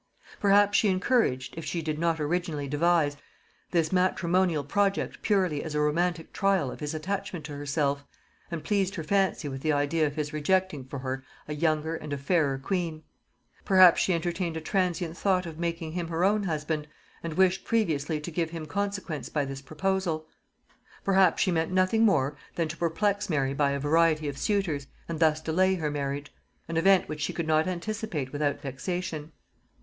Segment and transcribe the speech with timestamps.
[0.39, 3.17] Perhaps she encouraged, if she did not originally devise,
[3.69, 8.03] this matrimonial project purely as a romantic trial of his attachment to herself,
[8.49, 12.13] and pleased her fancy with the idea of his rejecting for her a younger and
[12.13, 13.03] a fairer queen;
[13.63, 16.87] perhaps she entertained a transient thought of making him her own husband,
[17.21, 20.25] and wished previously to give him consequence by this proposal;
[21.03, 25.19] perhaps she meant nothing more than to perplex Mary by a variety of suitors, and
[25.19, 26.33] thus delay her marriage;
[26.67, 29.31] an event which she could not anticipate without vexation.